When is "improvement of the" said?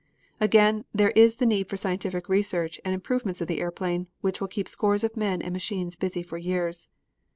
2.95-3.59